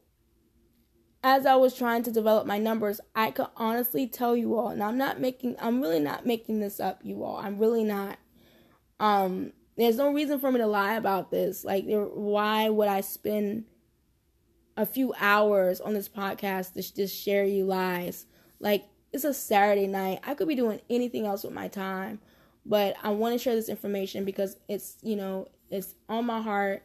as 1.24 1.44
I 1.44 1.56
was 1.56 1.74
trying 1.74 2.04
to 2.04 2.12
develop 2.12 2.46
my 2.46 2.58
numbers, 2.58 3.00
I 3.14 3.32
could 3.32 3.48
honestly 3.56 4.06
tell 4.06 4.36
you 4.36 4.56
all, 4.56 4.68
and 4.68 4.82
I'm 4.82 4.96
not 4.96 5.20
making, 5.20 5.56
I'm 5.58 5.80
really 5.80 5.98
not 5.98 6.24
making 6.24 6.60
this 6.60 6.78
up, 6.78 7.00
you 7.02 7.24
all. 7.24 7.38
I'm 7.38 7.58
really 7.58 7.82
not. 7.82 8.18
Um, 9.00 9.52
there's 9.76 9.96
no 9.96 10.12
reason 10.12 10.38
for 10.38 10.52
me 10.52 10.58
to 10.58 10.66
lie 10.66 10.94
about 10.94 11.30
this. 11.30 11.64
Like, 11.64 11.84
why 11.86 12.68
would 12.68 12.88
I 12.88 13.00
spend 13.00 13.64
a 14.76 14.86
few 14.86 15.12
hours 15.18 15.80
on 15.80 15.94
this 15.94 16.08
podcast 16.08 16.74
to 16.74 16.94
just 16.94 17.20
share 17.20 17.44
you 17.44 17.64
lies? 17.64 18.26
Like, 18.60 18.84
it's 19.16 19.24
a 19.24 19.34
Saturday 19.34 19.86
night. 19.86 20.20
I 20.24 20.34
could 20.34 20.46
be 20.46 20.54
doing 20.54 20.80
anything 20.90 21.26
else 21.26 21.42
with 21.42 21.52
my 21.52 21.68
time, 21.68 22.20
but 22.64 22.96
I 23.02 23.10
want 23.10 23.34
to 23.34 23.38
share 23.38 23.54
this 23.54 23.68
information 23.68 24.24
because 24.24 24.56
it's, 24.68 24.98
you 25.02 25.16
know, 25.16 25.48
it's 25.70 25.94
on 26.08 26.26
my 26.26 26.40
heart. 26.40 26.82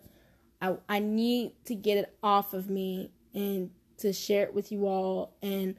I 0.62 0.78
I 0.88 1.00
need 1.00 1.54
to 1.66 1.76
get 1.76 1.98
it 1.98 2.16
off 2.24 2.54
of 2.54 2.70
me 2.70 3.12
and 3.34 3.70
to 3.98 4.14
share 4.14 4.44
it 4.44 4.54
with 4.54 4.72
you 4.72 4.88
all. 4.88 5.36
And 5.42 5.76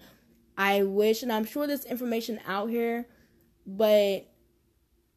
I 0.57 0.83
wish, 0.83 1.23
and 1.23 1.33
I'm 1.33 1.45
sure 1.45 1.67
there's 1.67 1.85
information 1.85 2.39
out 2.47 2.69
here, 2.71 3.07
but 3.67 4.27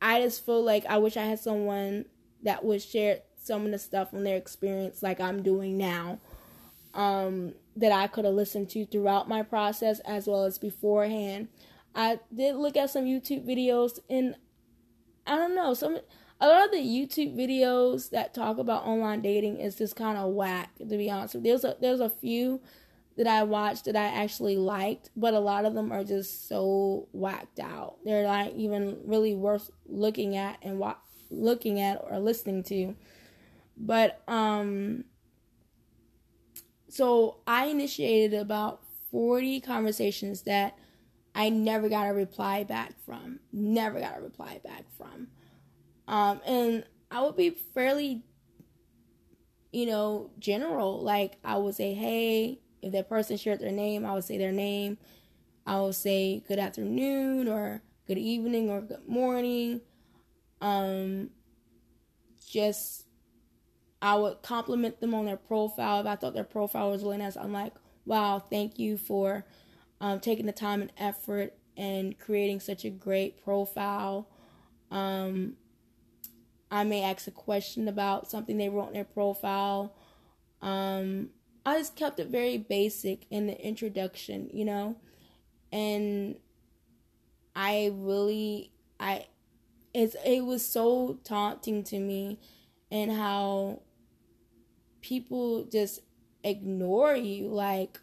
I 0.01 0.21
just 0.21 0.45
feel 0.45 0.63
like 0.63 0.85
I 0.85 0.97
wish 0.97 1.17
I 1.17 1.23
had 1.23 1.39
someone 1.39 2.05
that 2.43 2.63
would 2.63 2.81
share 2.81 3.19
some 3.43 3.65
of 3.65 3.71
the 3.71 3.79
stuff 3.79 4.09
from 4.09 4.23
their 4.23 4.37
experience, 4.37 5.03
like 5.03 5.19
I'm 5.19 5.43
doing 5.43 5.77
now, 5.77 6.19
um, 6.93 7.53
that 7.75 7.91
I 7.91 8.07
could 8.07 8.25
have 8.25 8.33
listened 8.33 8.69
to 8.71 8.85
throughout 8.85 9.27
my 9.27 9.43
process 9.43 9.99
as 10.01 10.27
well 10.27 10.45
as 10.45 10.57
beforehand. 10.57 11.49
I 11.93 12.19
did 12.33 12.55
look 12.55 12.75
at 12.77 12.89
some 12.89 13.05
YouTube 13.05 13.45
videos, 13.47 13.99
and 14.09 14.35
I 15.25 15.37
don't 15.37 15.55
know 15.55 15.73
some 15.73 15.99
a 16.41 16.47
lot 16.47 16.65
of 16.65 16.71
the 16.71 16.77
YouTube 16.77 17.35
videos 17.35 18.09
that 18.09 18.33
talk 18.33 18.57
about 18.57 18.85
online 18.85 19.21
dating 19.21 19.57
is 19.57 19.75
just 19.75 19.95
kind 19.95 20.17
of 20.17 20.33
whack. 20.33 20.71
To 20.77 20.85
be 20.85 21.09
honest, 21.09 21.41
there's 21.41 21.63
a 21.63 21.77
there's 21.79 22.01
a 22.01 22.09
few 22.09 22.61
that 23.17 23.27
I 23.27 23.43
watched 23.43 23.85
that 23.85 23.95
I 23.95 24.07
actually 24.07 24.57
liked, 24.57 25.09
but 25.15 25.33
a 25.33 25.39
lot 25.39 25.63
of 25.63 25.73
them 25.73 25.91
are 25.91 26.03
just 26.03 26.49
so 26.49 27.07
whacked 27.13 27.59
out. 27.59 27.97
They're 28.03 28.23
not 28.23 28.53
even 28.55 28.97
really 29.05 29.33
worth 29.33 29.71
looking 29.85 30.35
at 30.35 30.57
and 30.61 30.79
wa- 30.79 30.97
looking 31.31 31.79
at 31.79 32.03
or 32.03 32.19
listening 32.19 32.63
to. 32.63 32.95
But 33.77 34.21
um 34.27 35.05
so 36.95 37.39
I 37.45 37.65
initiated 37.65 38.33
about 38.39 38.81
40 39.11 39.59
conversations 39.59 40.43
that 40.43 40.77
I 41.33 41.49
never 41.49 41.89
got 41.89 42.07
a 42.07 42.13
reply 42.13 42.63
back 42.63 42.93
from. 43.05 43.41
Never 43.51 43.99
got 43.99 44.17
a 44.17 44.21
reply 44.21 44.61
back 44.63 44.85
from. 44.97 45.27
Um 46.07 46.39
and 46.45 46.85
I 47.11 47.21
would 47.21 47.35
be 47.35 47.49
fairly 47.49 48.23
you 49.73 49.85
know, 49.85 50.29
general. 50.39 51.01
Like 51.01 51.37
I 51.43 51.57
would 51.57 51.75
say, 51.75 51.93
"Hey, 51.93 52.61
if 52.81 52.93
that 52.93 53.09
person 53.09 53.35
shared 53.35 53.59
their 53.59 53.73
name, 53.73 54.05
I 54.05 54.13
would 54.13 54.23
say 54.23 54.37
their 54.37 54.53
name. 54.53 54.97
I 55.67 55.81
would 55.81 55.95
say 55.95 56.45
good 56.47 56.59
afternoon 56.59 57.49
or 57.49 57.81
good 58.07 58.17
evening 58.17 58.69
or 58.69 58.79
good 58.79 59.05
morning. 59.05 59.81
Um, 60.61 61.31
just 62.47 63.04
I 64.05 64.13
would 64.13 64.43
compliment 64.43 65.01
them 65.01 65.15
on 65.15 65.25
their 65.25 65.35
profile 65.35 65.99
if 65.99 66.05
I 66.05 66.15
thought 66.15 66.35
their 66.35 66.43
profile 66.43 66.91
was 66.91 67.01
really 67.01 67.17
nice. 67.17 67.35
I'm 67.35 67.51
like, 67.51 67.73
wow, 68.05 68.37
thank 68.37 68.77
you 68.77 68.99
for 68.99 69.47
um, 69.99 70.19
taking 70.19 70.45
the 70.45 70.51
time 70.51 70.83
and 70.83 70.91
effort 70.95 71.55
and 71.75 72.15
creating 72.19 72.59
such 72.59 72.85
a 72.85 72.91
great 72.91 73.43
profile. 73.43 74.27
Um, 74.91 75.53
I 76.69 76.83
may 76.83 77.01
ask 77.01 77.25
a 77.25 77.31
question 77.31 77.87
about 77.87 78.29
something 78.29 78.59
they 78.59 78.69
wrote 78.69 78.89
in 78.89 78.93
their 78.93 79.05
profile. 79.05 79.95
Um, 80.61 81.31
I 81.65 81.79
just 81.79 81.95
kept 81.95 82.19
it 82.19 82.27
very 82.27 82.59
basic 82.59 83.25
in 83.31 83.47
the 83.47 83.59
introduction, 83.59 84.51
you 84.53 84.65
know, 84.65 84.97
and 85.71 86.35
I 87.55 87.91
really 87.91 88.69
I 88.99 89.25
it's 89.95 90.15
it 90.23 90.45
was 90.45 90.63
so 90.63 91.17
taunting 91.23 91.83
to 91.85 91.99
me 91.99 92.39
and 92.91 93.11
how 93.11 93.81
people 95.05 95.65
just 95.65 95.99
ignore 96.43 97.15
you 97.15 97.47
like 97.47 97.99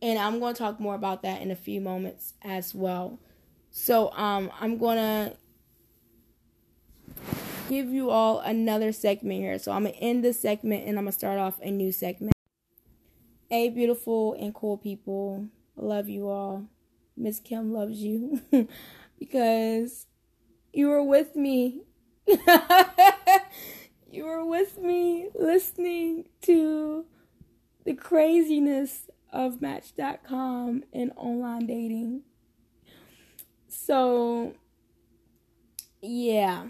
and 0.00 0.16
I'm 0.16 0.38
going 0.38 0.54
to 0.54 0.58
talk 0.58 0.78
more 0.78 0.94
about 0.94 1.22
that 1.22 1.42
in 1.42 1.50
a 1.50 1.56
few 1.56 1.80
moments 1.80 2.34
as 2.42 2.72
well. 2.74 3.18
So 3.72 4.12
um 4.12 4.52
I'm 4.60 4.78
going 4.78 4.98
to 4.98 5.36
give 7.68 7.88
you 7.88 8.10
all 8.10 8.38
another 8.38 8.92
segment 8.92 9.40
here. 9.40 9.58
So 9.58 9.72
I'm 9.72 9.82
going 9.82 9.94
to 9.94 10.00
end 10.00 10.24
this 10.24 10.40
segment 10.40 10.86
and 10.86 10.96
I'm 10.96 11.04
going 11.04 11.12
to 11.12 11.18
start 11.18 11.38
off 11.38 11.58
a 11.60 11.72
new 11.72 11.90
segment. 11.90 12.34
Hey, 13.50 13.68
beautiful 13.68 14.34
and 14.34 14.54
cool 14.54 14.76
people. 14.76 15.48
love 15.76 16.08
you 16.08 16.28
all. 16.28 16.66
Miss 17.16 17.40
Kim 17.40 17.72
loves 17.72 17.98
you 17.98 18.40
because 19.18 20.06
you 20.72 20.88
were 20.88 21.02
with 21.02 21.34
me. 21.34 21.82
you 24.12 24.26
were 24.26 24.44
with 24.44 24.78
me 24.78 25.28
listening 25.34 26.28
to 26.42 27.06
the 27.84 27.94
craziness 27.94 29.10
of 29.32 29.60
Match.com 29.60 30.84
and 30.92 31.12
online 31.16 31.66
dating. 31.66 32.22
So, 33.68 34.54
yeah 36.00 36.66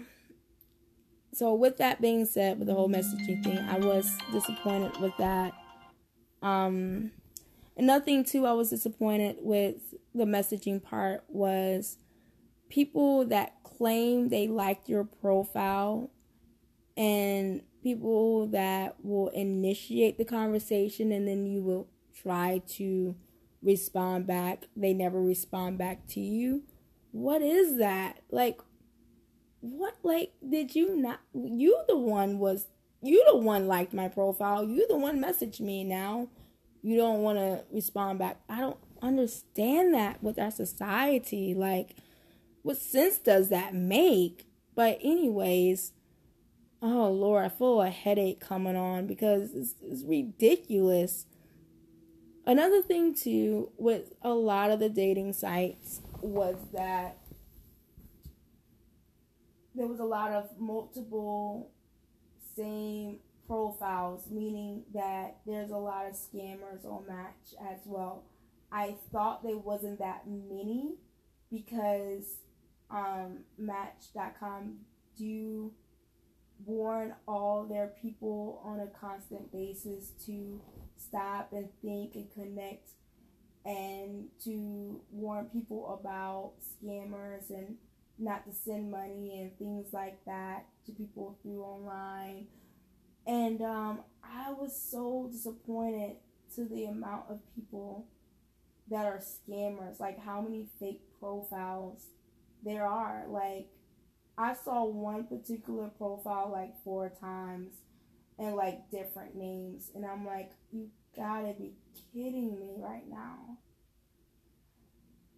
so 1.33 1.55
with 1.55 1.77
that 1.77 1.99
being 1.99 2.25
said, 2.25 2.59
with 2.59 2.67
the 2.67 2.75
whole 2.75 2.89
messaging 2.89 3.43
thing, 3.43 3.57
I 3.57 3.79
was 3.79 4.15
disappointed 4.31 4.97
with 4.99 5.17
that. 5.17 5.53
Um, 6.43 7.11
another 7.75 8.05
thing 8.05 8.23
too, 8.23 8.45
I 8.45 8.53
was 8.53 8.69
disappointed 8.69 9.37
with 9.39 9.95
the 10.13 10.25
messaging 10.25 10.81
part 10.81 11.23
was 11.27 11.97
people 12.69 13.25
that 13.25 13.55
claim 13.63 14.29
they 14.29 14.47
liked 14.47 14.87
your 14.87 15.03
profile 15.03 16.11
and 16.95 17.61
people 17.81 18.47
that 18.47 18.95
will 19.03 19.29
initiate 19.29 20.17
the 20.17 20.25
conversation 20.25 21.11
and 21.11 21.27
then 21.27 21.45
you 21.45 21.61
will 21.61 21.87
try 22.21 22.61
to 22.67 23.15
respond 23.61 24.27
back. 24.27 24.65
They 24.75 24.93
never 24.93 25.21
respond 25.21 25.77
back 25.77 26.07
to 26.09 26.19
you. 26.19 26.63
What 27.11 27.41
is 27.41 27.77
that? 27.77 28.19
Like, 28.31 28.59
what 29.63 29.95
like 30.03 30.33
did 30.47 30.75
you 30.75 30.93
not 30.93 31.21
you 31.33 31.81
the 31.87 31.95
one 31.95 32.37
was 32.37 32.65
you 33.01 33.23
the 33.31 33.37
one 33.37 33.65
liked 33.65 33.93
my 33.93 34.09
profile 34.09 34.65
you 34.65 34.85
the 34.89 34.97
one 34.97 35.21
messaged 35.21 35.61
me 35.61 35.85
now 35.85 36.27
you 36.81 36.97
don't 36.97 37.21
want 37.21 37.37
to 37.37 37.63
respond 37.71 38.19
back 38.19 38.41
i 38.49 38.59
don't 38.59 38.77
understand 39.01 39.93
that 39.93 40.21
with 40.21 40.37
our 40.37 40.51
society 40.51 41.53
like 41.53 41.95
what 42.61 42.75
sense 42.75 43.17
does 43.19 43.47
that 43.47 43.73
make 43.73 44.45
but 44.75 44.99
anyways 45.01 45.93
oh 46.83 47.09
lord 47.09 47.43
i 47.45 47.49
feel 47.49 47.81
a 47.81 47.89
headache 47.89 48.39
coming 48.39 48.75
on 48.75 49.07
because 49.07 49.53
it's, 49.55 49.73
it's 49.81 50.03
ridiculous 50.03 51.25
another 52.45 52.81
thing 52.81 53.15
too 53.15 53.71
with 53.77 54.13
a 54.21 54.33
lot 54.33 54.69
of 54.69 54.79
the 54.79 54.89
dating 54.89 55.33
sites 55.33 56.01
was 56.21 56.57
that 56.73 57.17
there 59.75 59.87
was 59.87 59.99
a 59.99 60.05
lot 60.05 60.31
of 60.31 60.49
multiple 60.59 61.71
same 62.55 63.19
profiles, 63.47 64.29
meaning 64.29 64.83
that 64.93 65.37
there's 65.45 65.71
a 65.71 65.77
lot 65.77 66.05
of 66.05 66.13
scammers 66.13 66.85
on 66.85 67.05
Match 67.07 67.53
as 67.71 67.79
well. 67.85 68.23
I 68.71 68.95
thought 69.11 69.43
there 69.43 69.57
wasn't 69.57 69.99
that 69.99 70.23
many 70.27 70.95
because 71.51 72.37
um, 72.89 73.39
Match.com 73.57 74.77
do 75.17 75.71
warn 76.65 77.13
all 77.27 77.65
their 77.65 77.93
people 78.01 78.61
on 78.63 78.79
a 78.79 78.87
constant 78.87 79.51
basis 79.51 80.11
to 80.25 80.61
stop 80.97 81.51
and 81.51 81.69
think 81.81 82.15
and 82.15 82.31
connect 82.33 82.89
and 83.65 84.25
to 84.43 84.99
warn 85.11 85.45
people 85.45 85.99
about 85.99 86.53
scammers 86.61 87.49
and 87.49 87.75
not 88.19 88.45
to 88.45 88.53
send 88.53 88.91
money 88.91 89.39
and 89.41 89.57
things 89.57 89.93
like 89.93 90.23
that 90.25 90.65
to 90.85 90.91
people 90.91 91.37
through 91.41 91.63
online. 91.63 92.47
And 93.25 93.61
um, 93.61 94.01
I 94.23 94.51
was 94.51 94.77
so 94.77 95.29
disappointed 95.31 96.17
to 96.55 96.65
the 96.65 96.85
amount 96.85 97.23
of 97.29 97.39
people 97.55 98.05
that 98.89 99.05
are 99.05 99.19
scammers, 99.19 99.99
like 99.99 100.19
how 100.19 100.41
many 100.41 100.67
fake 100.79 101.01
profiles 101.19 102.07
there 102.63 102.85
are. 102.85 103.25
Like, 103.27 103.69
I 104.37 104.55
saw 104.55 104.85
one 104.85 105.25
particular 105.25 105.89
profile 105.89 106.49
like 106.51 106.73
four 106.83 107.11
times 107.19 107.73
and 108.39 108.55
like 108.55 108.89
different 108.89 109.35
names, 109.35 109.91
and 109.93 110.05
I'm 110.05 110.25
like, 110.25 110.51
you 110.71 110.89
gotta 111.15 111.53
be 111.53 111.73
kidding 112.13 112.59
me 112.59 112.73
right 112.77 113.07
now. 113.07 113.57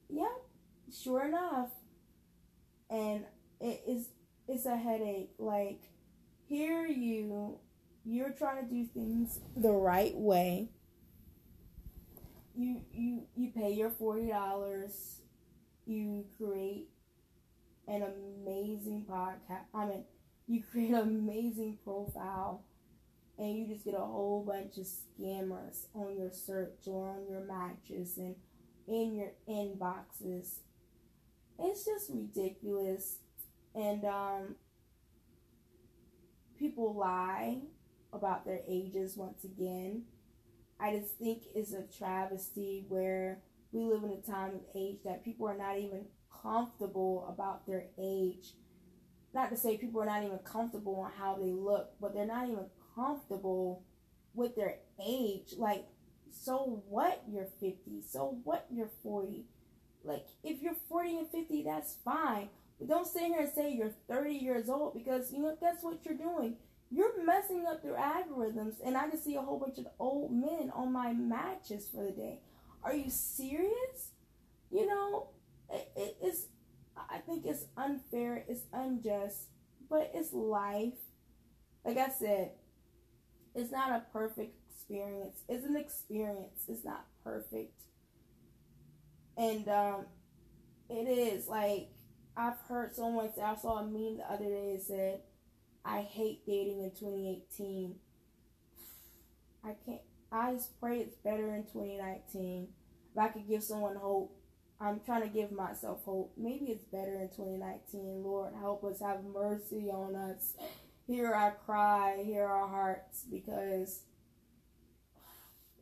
Yep, 0.10 0.42
sure 1.04 1.26
enough, 1.26 1.70
and 2.90 3.26
it 3.60 3.84
is 3.88 4.08
it's 4.48 4.66
a 4.66 4.78
headache. 4.78 5.32
Like 5.40 5.82
here 6.48 6.86
you 6.86 7.60
you're 8.06 8.32
trying 8.32 8.64
to 8.64 8.70
do 8.74 8.86
things 8.94 9.40
the 9.58 9.72
right 9.72 10.16
way. 10.16 10.70
You 12.56 12.82
you 12.94 13.24
you 13.36 13.52
pay 13.52 13.74
your 13.74 13.90
forty 13.90 14.28
dollars. 14.28 15.22
You 15.86 16.26
create 16.38 16.90
an 17.88 18.04
amazing 18.04 19.06
podcast. 19.10 19.66
I 19.74 19.86
mean, 19.86 20.04
you 20.48 20.64
create 20.64 20.92
an 20.92 20.96
amazing 20.96 21.80
profile, 21.84 22.64
and 23.38 23.58
you 23.58 23.68
just 23.68 23.86
get 23.86 23.96
a 23.96 24.00
whole 24.00 24.44
bunch 24.46 24.78
of 24.78 24.86
scammers 24.88 25.86
on 25.96 26.18
your 26.18 26.32
search 26.32 26.88
or 26.88 27.10
on 27.10 27.28
your 27.30 27.42
matches 27.46 28.18
and 28.18 28.36
in 28.88 29.16
your 29.16 29.32
inboxes 29.50 30.60
it's 31.60 31.86
just 31.86 32.10
ridiculous. 32.10 33.18
And 33.74 34.04
um, 34.06 34.56
people 36.58 36.94
lie 36.96 37.60
about 38.14 38.46
their 38.46 38.62
ages 38.68 39.18
once 39.18 39.44
again. 39.44 40.04
I 40.80 40.98
just 40.98 41.18
think 41.18 41.44
it's 41.56 41.74
a 41.74 41.84
travesty 41.98 42.86
where 42.90 43.40
we 43.72 43.84
live 43.84 44.04
in 44.04 44.12
a 44.12 44.22
time 44.32 44.56
of 44.56 44.62
age 44.76 45.00
that 45.06 45.26
people 45.26 45.48
are 45.48 45.58
not 45.58 45.78
even 45.80 46.06
comfortable 46.46 47.26
about 47.28 47.66
their 47.66 47.86
age. 48.00 48.54
Not 49.34 49.50
to 49.50 49.58
say 49.58 49.78
people 49.78 50.02
are 50.02 50.06
not 50.06 50.24
even 50.24 50.40
comfortable 50.40 50.96
on 51.00 51.12
how 51.18 51.36
they 51.36 51.52
look, 51.52 51.92
but 52.00 52.14
they're 52.14 52.26
not 52.26 52.48
even 52.48 52.66
comfortable 52.96 53.84
with 54.34 54.56
their 54.56 54.78
age. 55.06 55.56
Like, 55.58 55.86
so 56.32 56.84
what 56.88 57.24
you're 57.28 57.48
50? 57.60 58.04
So 58.08 58.38
what 58.44 58.66
you're 58.72 58.92
40? 59.04 59.46
Like, 60.04 60.26
if 60.44 60.62
you're 60.62 60.76
40 60.88 61.18
and 61.18 61.28
50, 61.30 61.64
that's 61.64 61.98
fine. 62.06 62.50
But 62.80 62.90
don't 62.90 63.08
sit 63.08 63.24
here 63.24 63.42
and 63.42 63.52
say 63.52 63.74
you're 63.74 63.94
30 64.10 64.34
years 64.34 64.70
old 64.70 64.94
because, 64.94 65.32
you 65.32 65.40
know, 65.40 65.58
that's 65.62 65.84
what 65.84 66.06
you're 66.06 66.18
doing. 66.18 66.58
You're 66.92 67.26
messing 67.26 67.66
up 67.66 67.82
their 67.82 67.96
algorithms. 67.96 68.76
And 68.86 68.96
I 68.96 69.10
just 69.10 69.26
see 69.26 69.36
a 69.36 69.42
whole 69.42 69.60
bunch 69.60 69.80
of 69.80 69.88
old 70.00 70.32
men 70.32 70.72
on 70.74 70.94
my 70.94 71.12
matches 71.12 71.90
for 71.94 72.04
the 72.04 72.12
day. 72.12 72.40
Are 72.84 72.94
you 72.94 73.10
serious? 73.10 74.12
You 74.72 74.88
know, 74.88 75.30
it, 75.72 75.92
it, 75.96 76.18
it's, 76.22 76.46
I 76.98 77.20
think 77.20 77.46
it's 77.46 77.66
unfair, 77.78 78.46
it's 78.48 78.64
unjust, 78.74 79.50
but 79.90 80.12
it's 80.14 80.34
life. 80.34 80.94
Like 81.84 81.98
I 81.98 82.10
said, 82.10 82.52
it's 83.54 83.72
not 83.72 83.92
a 83.92 84.04
perfect 84.12 84.56
experience. 84.70 85.40
It's 85.48 85.66
an 85.66 85.78
experience. 85.78 86.64
It's 86.68 86.84
not 86.84 87.06
perfect. 87.24 87.82
And 89.38 89.68
um, 89.68 90.06
it 90.90 91.08
is 91.08 91.48
like 91.48 91.90
I've 92.38 92.60
heard 92.68 92.96
someone 92.96 93.34
say. 93.34 93.42
I 93.42 93.56
saw 93.56 93.80
a 93.80 93.84
meme 93.84 94.18
the 94.18 94.32
other 94.32 94.46
day 94.46 94.74
that 94.76 94.84
said, 94.86 95.22
"I 95.84 96.02
hate 96.02 96.46
dating 96.46 96.84
in 96.84 96.92
2018." 96.92 97.96
I 99.64 99.76
can't. 99.86 100.02
I 100.32 100.54
just 100.54 100.80
pray 100.80 101.00
it's 101.00 101.16
better 101.16 101.54
in 101.56 101.64
2019. 101.64 102.68
If 103.12 103.18
I 103.18 103.30
could 103.30 103.48
give 103.48 103.64
someone 103.64 103.96
hope, 103.96 104.38
I'm 104.80 105.00
trying 105.06 105.22
to 105.22 105.30
give 105.30 105.52
myself 105.52 106.04
hope. 106.04 106.34
Maybe 106.38 106.66
it's 106.66 106.86
better 106.86 107.16
in 107.16 107.30
2019. 107.30 108.24
Lord, 108.24 108.54
help 108.60 108.84
us. 108.84 109.00
Have 109.00 109.24
mercy 109.24 109.90
on 109.90 110.16
us. 110.16 110.54
Hear 111.08 111.32
our 111.32 111.58
cry. 111.66 112.22
Hear 112.26 112.46
our 112.46 112.68
hearts 112.68 113.24
because 113.32 114.02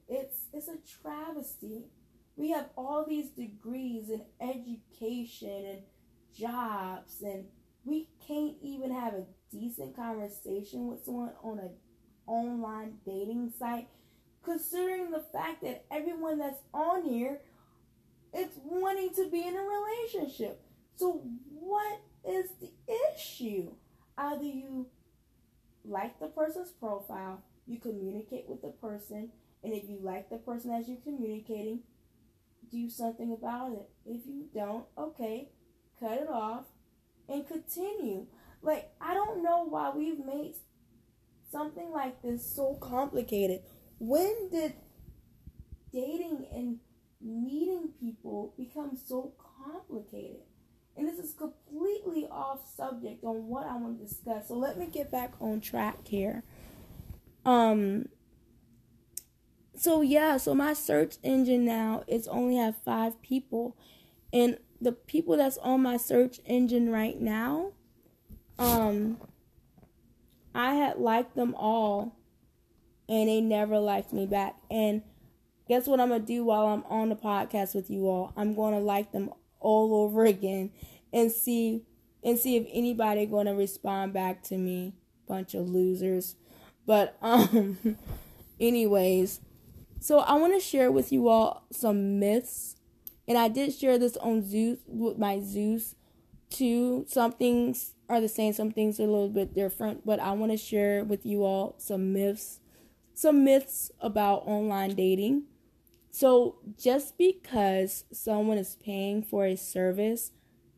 it's 0.08 0.46
it's 0.54 0.68
a 0.68 0.78
travesty. 1.02 1.86
We 2.36 2.52
have 2.52 2.70
all 2.78 3.06
these 3.08 3.30
degrees 3.30 4.10
in 4.10 4.24
education 4.42 5.66
and 5.66 5.82
jobs 6.36 7.22
and 7.22 7.46
we 7.86 8.10
can't 8.28 8.56
even 8.62 8.92
have 8.92 9.14
a 9.14 9.26
decent 9.52 9.96
conversation 9.96 10.88
with 10.88 11.04
someone 11.04 11.32
on 11.44 11.60
an 11.60 11.72
online 12.26 12.94
dating 13.06 13.54
site 13.58 13.88
considering 14.44 15.12
the 15.12 15.24
fact 15.32 15.62
that 15.62 15.86
everyone 15.92 16.40
that's 16.40 16.62
on 16.74 17.04
here 17.04 17.40
is 18.36 18.50
wanting 18.64 19.14
to 19.16 19.30
be 19.30 19.48
in 19.48 19.56
a 19.56 19.62
relationship. 19.62 20.62
So 20.96 21.24
what 21.50 22.02
is 22.28 22.50
the 22.60 22.72
issue? 23.16 23.72
Either 24.18 24.44
you 24.44 24.88
like 25.86 26.20
the 26.20 26.28
person's 26.28 26.72
profile, 26.72 27.44
you 27.66 27.80
communicate 27.80 28.46
with 28.48 28.62
the 28.62 28.70
person, 28.70 29.30
and 29.64 29.74
if 29.74 29.90
you 29.90 30.00
like 30.02 30.30
the 30.30 30.38
person 30.38 30.72
as 30.72 30.88
you're 30.88 30.98
communicating, 31.04 31.80
do 32.72 32.90
something 32.90 33.32
about 33.32 33.74
it. 33.74 33.90
If 34.06 34.26
you 34.26 34.46
don't, 34.54 34.86
okay, 34.98 35.50
cut 36.00 36.14
it 36.14 36.30
off 36.30 36.66
and 37.30 37.48
continue. 37.48 38.28
Like, 38.62 38.92
I 39.00 39.14
don't 39.14 39.44
know 39.44 39.66
why 39.66 39.92
we've 39.96 40.24
made 40.24 40.56
something 41.52 41.92
like 41.92 42.22
this 42.22 42.46
so 42.56 42.76
complicated. 42.82 43.62
When 44.00 44.50
did 44.50 44.74
dating 45.92 46.48
and 46.52 46.80
meeting 47.24 47.90
people 48.00 48.54
becomes 48.58 49.02
so 49.08 49.34
complicated? 49.66 50.42
And 50.96 51.08
this 51.08 51.18
is 51.18 51.34
completely 51.34 52.28
off 52.30 52.72
subject 52.76 53.24
on 53.24 53.48
what 53.48 53.66
I 53.66 53.76
want 53.78 54.00
to 54.00 54.06
discuss. 54.06 54.48
So 54.48 54.56
let 54.56 54.78
me 54.78 54.86
get 54.86 55.12
back 55.12 55.34
on 55.40 55.60
track 55.62 56.08
here. 56.08 56.44
Um 57.46 58.10
so 59.76 60.02
yeah, 60.02 60.38
so 60.38 60.54
my 60.54 60.74
search 60.74 61.18
engine 61.24 61.66
now 61.66 62.04
is 62.08 62.28
only 62.28 62.58
have 62.58 62.76
five 62.86 63.22
people, 63.22 63.76
and 64.32 64.58
the 64.80 64.92
people 64.92 65.38
that's 65.38 65.58
on 65.58 65.82
my 65.82 65.98
search 65.98 66.40
engine 66.46 66.90
right 66.90 67.20
now, 67.20 67.72
um, 68.60 69.18
I 70.54 70.76
had 70.76 71.00
liked 71.00 71.36
them 71.36 71.56
all, 71.58 72.16
and 73.10 73.28
they 73.28 73.42
never 73.42 73.80
liked 73.80 74.14
me 74.14 74.26
back. 74.26 74.56
And 74.70 75.02
guess 75.68 75.88
what 75.88 76.00
I'm 76.00 76.10
gonna 76.10 76.24
do 76.24 76.46
while 76.46 76.68
I'm 76.68 76.84
on 76.90 77.10
the 77.10 77.16
podcast 77.16 77.76
with 77.76 77.90
you 77.90 78.08
all? 78.08 78.34
I'm 78.36 78.54
gonna 78.56 78.80
like 78.80 79.12
them 79.12 79.30
all 79.60 79.96
over 80.04 80.26
again, 80.26 80.72
and 81.12 81.32
see 81.32 81.84
and 82.24 82.38
see 82.38 82.58
if 82.58 82.68
anybody 82.72 83.26
gonna 83.26 83.56
respond 83.56 84.14
back 84.14 84.44
to 84.44 84.58
me. 84.58 84.94
Bunch 85.28 85.54
of 85.54 85.70
losers, 85.70 86.36
but 86.86 87.18
um, 87.22 87.98
anyways. 88.60 89.40
So 90.00 90.20
I 90.20 90.34
want 90.34 90.54
to 90.54 90.60
share 90.60 90.92
with 90.92 91.14
you 91.14 91.30
all 91.30 91.66
some 91.72 92.20
myths, 92.20 92.76
and 93.26 93.38
I 93.38 93.48
did 93.48 93.74
share 93.74 93.98
this 93.98 94.18
on 94.18 94.42
Zoosk 94.42 94.80
with 94.86 95.18
my 95.18 95.38
Zoosk 95.38 95.96
too. 96.50 97.06
Some 97.08 97.32
things 97.32 97.94
are 98.10 98.20
the 98.20 98.28
same, 98.28 98.54
some 98.54 98.72
things 98.72 99.00
are 99.00 99.04
a 99.04 99.08
little 99.08 99.30
bit 99.30 99.54
different, 99.54 100.06
but 100.06 100.20
I 100.20 100.34
want 100.34 100.52
to 100.52 100.58
share 100.58 101.04
with 101.04 101.26
you 101.26 101.44
all 101.44 101.76
some 101.78 102.12
myths, 102.14 102.60
some 103.14 103.44
myths 103.44 103.92
about 104.02 104.44
online 104.46 104.96
dating. 104.96 105.44
So 106.14 106.58
just 106.78 107.18
because 107.18 108.06
someone 108.14 108.60
is 108.60 108.76
paying 108.76 109.24
for 109.24 109.48
a 109.48 109.56
service 109.56 110.30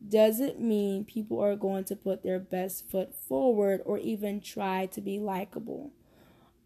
doesn't 0.08 0.58
mean 0.58 1.04
people 1.04 1.38
are 1.40 1.56
going 1.56 1.84
to 1.84 1.94
put 1.94 2.22
their 2.22 2.38
best 2.38 2.90
foot 2.90 3.14
forward 3.14 3.82
or 3.84 3.98
even 3.98 4.40
try 4.40 4.86
to 4.86 5.00
be 5.02 5.18
likable. 5.18 5.92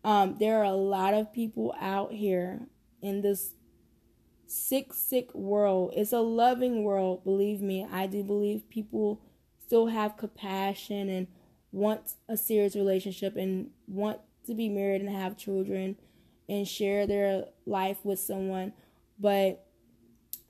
Um, 0.05 0.37
there 0.39 0.61
are 0.61 0.65
a 0.65 0.75
lot 0.75 1.15
of 1.15 1.33
people 1.33 1.75
out 1.81 2.13
here 2.13 2.61
in 3.03 3.23
this 3.23 3.55
sick, 4.47 4.95
sick 4.95 5.35
world. 5.35 5.93
It's 5.97 6.13
a 6.13 6.21
loving 6.21 6.85
world, 6.85 7.25
believe 7.25 7.61
me. 7.61 7.85
I 7.91 8.07
do 8.07 8.23
believe 8.23 8.71
people 8.71 9.21
still 9.67 9.89
have 9.89 10.17
compassion 10.17 11.09
and 11.09 11.27
want 11.73 12.15
a 12.29 12.37
serious 12.37 12.77
relationship 12.77 13.35
and 13.35 13.71
want 13.89 14.21
to 14.47 14.55
be 14.55 14.69
married 14.69 15.01
and 15.01 15.11
have 15.11 15.37
children 15.37 15.97
and 16.51 16.67
share 16.67 17.07
their 17.07 17.45
life 17.65 17.99
with 18.05 18.19
someone. 18.19 18.73
But 19.19 19.65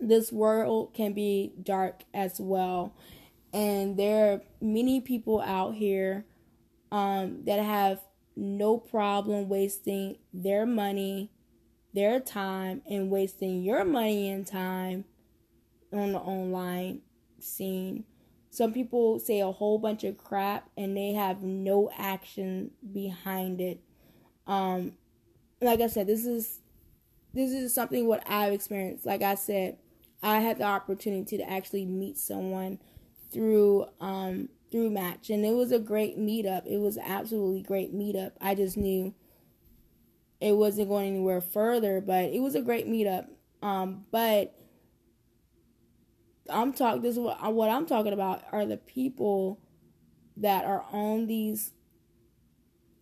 this 0.01 0.33
world 0.33 0.95
can 0.95 1.13
be 1.13 1.53
dark 1.63 2.05
as 2.15 2.41
well. 2.41 2.95
And 3.53 3.97
there 3.99 4.33
are 4.33 4.41
many 4.61 5.01
people 5.01 5.41
out 5.43 5.75
here 5.75 6.25
um, 6.91 7.45
that 7.45 7.61
have 7.63 8.01
no 8.35 8.79
problem 8.79 9.49
wasting 9.49 10.17
their 10.33 10.65
money, 10.65 11.31
their 11.93 12.19
time, 12.19 12.81
and 12.89 13.11
wasting 13.11 13.63
your 13.63 13.85
money 13.85 14.31
and 14.31 14.47
time 14.47 15.05
on 15.93 16.13
the 16.13 16.19
online 16.19 17.03
scene. 17.41 18.05
Some 18.49 18.73
people 18.73 19.19
say 19.19 19.41
a 19.41 19.53
whole 19.53 19.79
bunch 19.79 20.03
of 20.05 20.17
crap 20.17 20.71
and 20.77 20.97
they 20.97 21.13
have 21.13 21.43
no 21.43 21.91
action 21.97 22.71
behind 22.93 23.61
it. 23.61 23.81
Um, 24.47 24.93
like 25.61 25.81
I 25.81 25.87
said, 25.87 26.07
this 26.07 26.25
is 26.25 26.61
this 27.33 27.53
is 27.53 27.73
something 27.73 28.07
what 28.07 28.23
I've 28.29 28.53
experienced. 28.53 29.07
Like 29.07 29.23
I 29.23 29.35
said, 29.35 29.79
I 30.23 30.41
had 30.41 30.59
the 30.59 30.65
opportunity 30.65 31.37
to 31.39 31.49
actually 31.49 31.85
meet 31.87 32.19
someone 32.19 32.79
through 33.33 33.87
um 34.01 34.49
through 34.71 34.91
match. 34.91 35.31
And 35.31 35.45
it 35.45 35.55
was 35.55 35.73
a 35.73 35.79
great 35.79 36.19
meetup. 36.19 36.67
It 36.67 36.79
was 36.79 36.99
absolutely 36.99 37.63
great 37.63 37.95
meetup. 37.95 38.33
I 38.41 38.55
just 38.55 38.77
knew 38.77 39.15
it 40.41 40.57
wasn't 40.57 40.89
going 40.89 41.09
anywhere 41.09 41.41
further 41.41 42.01
but 42.01 42.25
it 42.25 42.41
was 42.41 42.55
a 42.55 42.63
great 42.63 42.89
meetup. 42.89 43.27
Um 43.63 44.07
but 44.11 44.57
i'm 46.51 46.73
talking 46.73 47.03
this 47.03 47.13
is 47.13 47.19
what, 47.19 47.55
what 47.55 47.71
i'm 47.71 47.87
talking 47.87 48.13
about 48.13 48.43
are 48.53 48.67
the 48.67 48.77
people 48.77 49.61
that 50.37 50.65
are 50.65 50.85
on 50.93 51.27
these 51.27 51.73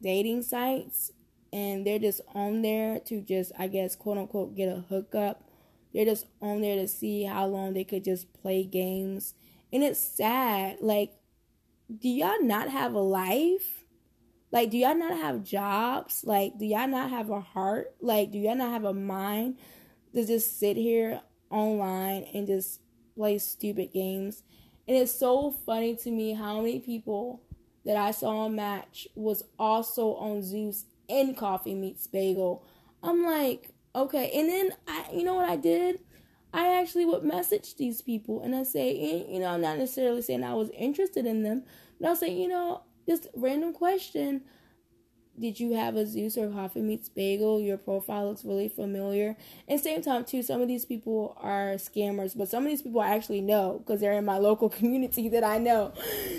dating 0.02 0.42
sites 0.42 1.12
and 1.52 1.86
they're 1.86 1.98
just 1.98 2.20
on 2.34 2.62
there 2.62 3.00
to 3.00 3.20
just 3.20 3.52
i 3.58 3.66
guess 3.66 3.96
quote 3.96 4.18
unquote 4.18 4.54
get 4.54 4.68
a 4.68 4.84
hookup 4.88 5.48
they're 5.94 6.04
just 6.04 6.26
on 6.40 6.60
there 6.60 6.76
to 6.76 6.86
see 6.86 7.24
how 7.24 7.46
long 7.46 7.72
they 7.72 7.84
could 7.84 8.04
just 8.04 8.32
play 8.34 8.64
games 8.64 9.34
and 9.72 9.82
it's 9.82 10.00
sad 10.00 10.76
like 10.80 11.12
do 11.96 12.08
y'all 12.08 12.42
not 12.42 12.68
have 12.68 12.94
a 12.94 13.00
life? 13.00 13.84
Like, 14.50 14.70
do 14.70 14.78
y'all 14.78 14.94
not 14.94 15.16
have 15.16 15.42
jobs? 15.42 16.22
Like, 16.24 16.58
do 16.58 16.66
y'all 16.66 16.88
not 16.88 17.10
have 17.10 17.30
a 17.30 17.40
heart? 17.40 17.94
Like, 18.00 18.30
do 18.30 18.38
y'all 18.38 18.54
not 18.54 18.70
have 18.70 18.84
a 18.84 18.94
mind 18.94 19.58
to 20.14 20.26
just 20.26 20.58
sit 20.58 20.76
here 20.76 21.20
online 21.50 22.26
and 22.34 22.46
just 22.46 22.80
play 23.16 23.38
stupid 23.38 23.92
games? 23.92 24.42
And 24.86 24.96
it's 24.96 25.12
so 25.12 25.50
funny 25.50 25.96
to 25.96 26.10
me 26.10 26.32
how 26.34 26.60
many 26.60 26.80
people 26.80 27.42
that 27.84 27.96
I 27.96 28.10
saw 28.10 28.44
on 28.44 28.56
Match 28.56 29.08
was 29.14 29.42
also 29.58 30.14
on 30.14 30.40
Zoosk 30.40 30.84
and 31.08 31.36
Coffee 31.36 31.74
Meets 31.74 32.06
Bagel. 32.06 32.64
I'm 33.02 33.24
like, 33.24 33.72
Okay, 33.98 34.30
and 34.32 34.48
then 34.48 34.72
I, 34.86 35.06
you 35.12 35.24
know 35.24 35.34
what 35.34 35.48
I 35.48 35.56
did? 35.56 36.00
I 36.52 36.80
actually 36.80 37.04
would 37.04 37.24
message 37.24 37.76
these 37.76 38.00
people 38.00 38.42
and 38.42 38.54
I 38.54 38.62
say, 38.62 39.26
you 39.28 39.40
know, 39.40 39.48
I'm 39.48 39.60
not 39.60 39.78
necessarily 39.78 40.22
saying 40.22 40.44
I 40.44 40.54
was 40.54 40.70
interested 40.70 41.26
in 41.26 41.42
them, 41.42 41.64
but 42.00 42.08
I'll 42.08 42.16
say, 42.16 42.32
you 42.32 42.48
know, 42.48 42.82
just 43.08 43.26
random 43.34 43.72
question. 43.72 44.42
Did 45.38 45.58
you 45.58 45.72
have 45.74 45.96
a 45.96 46.04
Zoosk 46.04 46.36
or 46.36 46.50
Coffee 46.50 46.80
Meets 46.80 47.08
Bagel? 47.08 47.60
Your 47.60 47.76
profile 47.76 48.28
looks 48.28 48.44
really 48.44 48.68
familiar. 48.68 49.36
And 49.66 49.80
same 49.80 50.02
time 50.02 50.24
too, 50.24 50.42
some 50.42 50.60
of 50.60 50.68
these 50.68 50.84
people 50.84 51.36
are 51.40 51.74
scammers, 51.74 52.36
but 52.36 52.48
some 52.48 52.62
of 52.64 52.68
these 52.68 52.82
people 52.82 53.00
I 53.00 53.14
actually 53.14 53.40
know 53.40 53.82
because 53.84 54.00
they're 54.00 54.12
in 54.12 54.24
my 54.24 54.38
local 54.38 54.68
community 54.68 55.28
that 55.30 55.44
I 55.44 55.58
know. 55.58 55.92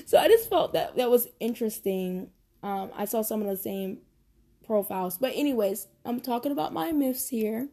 So 0.05 0.17
I 0.17 0.27
just 0.27 0.49
felt 0.49 0.73
that 0.73 0.95
that 0.95 1.10
was 1.10 1.27
interesting. 1.39 2.29
Um, 2.63 2.89
I 2.95 3.05
saw 3.05 3.21
some 3.21 3.41
of 3.41 3.47
the 3.47 3.58
same 3.58 3.99
profiles. 4.69 5.17
But 5.17 5.32
anyways, 5.34 5.88
I'm 6.05 6.19
talking 6.19 6.51
about 6.51 6.73
my 6.73 6.91
myths 6.91 7.29
here. 7.29 7.69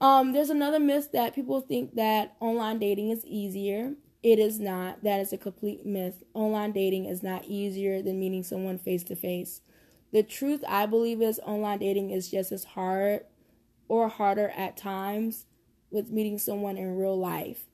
Um, 0.00 0.32
there's 0.32 0.48
another 0.48 0.80
myth 0.80 1.10
that 1.12 1.34
people 1.34 1.60
think 1.60 1.94
that 1.96 2.36
online 2.40 2.78
dating 2.78 3.10
is 3.10 3.22
easier. 3.26 3.92
It 4.22 4.38
is 4.38 4.58
not. 4.58 5.04
That 5.04 5.20
is 5.20 5.34
a 5.34 5.38
complete 5.38 5.84
myth. 5.84 6.22
Online 6.32 6.72
dating 6.72 7.04
is 7.04 7.22
not 7.22 7.44
easier 7.44 8.00
than 8.00 8.18
meeting 8.18 8.44
someone 8.44 8.78
face 8.78 9.04
to 9.04 9.14
face. 9.14 9.60
The 10.10 10.22
truth, 10.22 10.64
I 10.66 10.86
believe, 10.86 11.20
is 11.20 11.38
online 11.44 11.80
dating 11.80 12.12
is 12.12 12.30
just 12.30 12.50
as 12.50 12.64
hard 12.64 13.20
or 13.88 14.08
harder 14.08 14.48
at 14.56 14.78
times 14.78 15.44
with 15.90 16.10
meeting 16.10 16.38
someone 16.38 16.78
in 16.78 16.96
real 16.96 17.18
life. 17.18 17.66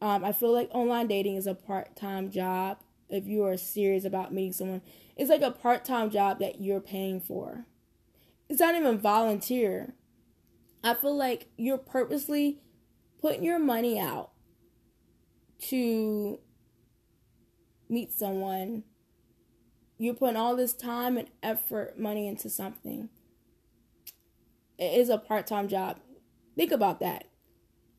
Um, 0.00 0.24
I 0.24 0.32
feel 0.32 0.52
like 0.52 0.68
online 0.72 1.06
dating 1.06 1.36
is 1.36 1.46
a 1.46 1.54
part 1.54 1.94
time 1.94 2.32
job 2.32 2.78
if 3.08 3.26
you 3.26 3.44
are 3.44 3.56
serious 3.56 4.04
about 4.04 4.32
meeting 4.32 4.52
someone. 4.52 4.82
It's 5.16 5.30
like 5.30 5.42
a 5.42 5.50
part 5.50 5.84
time 5.84 6.10
job 6.10 6.38
that 6.40 6.60
you're 6.60 6.80
paying 6.80 7.20
for. 7.20 7.66
It's 8.48 8.60
not 8.60 8.74
even 8.74 8.98
volunteer. 8.98 9.94
I 10.82 10.94
feel 10.94 11.16
like 11.16 11.48
you're 11.56 11.78
purposely 11.78 12.60
putting 13.20 13.44
your 13.44 13.58
money 13.58 13.98
out 13.98 14.32
to 15.68 16.38
meet 17.88 18.12
someone. 18.12 18.84
You're 19.96 20.14
putting 20.14 20.36
all 20.36 20.56
this 20.56 20.74
time 20.74 21.16
and 21.16 21.28
effort, 21.42 21.98
money 21.98 22.26
into 22.26 22.50
something. 22.50 23.08
It 24.76 24.98
is 24.98 25.08
a 25.08 25.18
part 25.18 25.46
time 25.46 25.68
job. 25.68 26.00
Think 26.56 26.72
about 26.72 27.00
that. 27.00 27.28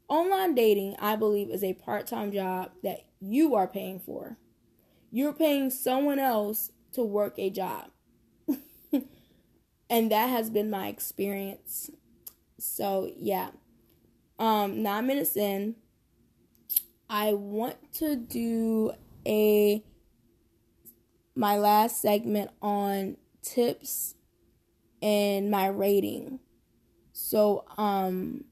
Online 0.08 0.54
dating, 0.54 0.96
I 1.00 1.16
believe, 1.16 1.50
is 1.50 1.64
a 1.64 1.74
part 1.74 2.06
time 2.06 2.32
job 2.32 2.72
that 2.84 3.06
you 3.20 3.56
are 3.56 3.68
paying 3.68 4.00
for. 4.00 4.38
You're 5.12 5.34
paying 5.34 5.70
someone 5.70 6.20
else 6.20 6.72
to 6.94 7.04
work 7.04 7.36
a 7.38 7.50
job. 7.50 7.92
and 9.90 10.12
that 10.12 10.28
has 10.28 10.50
been 10.50 10.70
my 10.70 10.88
experience. 10.88 11.90
So, 12.60 13.12
yeah. 13.18 13.50
Um 14.40 14.84
9 14.84 15.08
minutes 15.08 15.38
in, 15.38 15.76
I 17.10 17.34
want 17.34 17.94
to 17.94 18.16
do 18.16 18.92
a 19.26 19.84
my 21.36 21.58
last 21.58 22.02
segment 22.02 22.52
on 22.62 23.18
tips 23.42 24.16
and 25.02 25.52
my 25.52 25.68
rating. 25.68 26.40
So, 27.14 27.66
um 27.78 28.46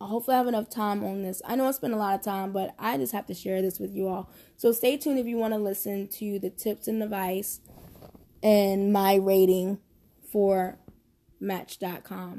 hopefully 0.00 0.34
I 0.34 0.38
have 0.38 0.46
enough 0.46 0.68
time 0.68 1.04
on 1.04 1.22
this. 1.22 1.40
I 1.44 1.56
know 1.56 1.66
I 1.66 1.70
spent 1.72 1.94
a 1.94 1.96
lot 1.96 2.14
of 2.14 2.22
time, 2.22 2.52
but 2.52 2.74
I 2.78 2.96
just 2.96 3.12
have 3.12 3.26
to 3.26 3.34
share 3.34 3.62
this 3.62 3.78
with 3.78 3.94
you 3.94 4.08
all. 4.08 4.30
So 4.56 4.72
stay 4.72 4.96
tuned 4.96 5.18
if 5.18 5.26
you 5.26 5.36
want 5.36 5.54
to 5.54 5.58
listen 5.58 6.08
to 6.08 6.38
the 6.38 6.50
tips 6.50 6.88
and 6.88 7.02
advice 7.02 7.60
and 8.42 8.92
my 8.92 9.14
rating 9.16 9.78
for 10.30 10.78
Match.com. 11.40 12.34